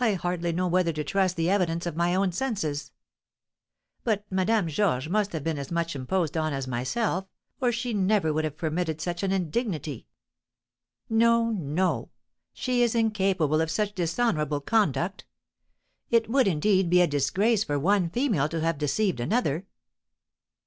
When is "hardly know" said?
0.14-0.66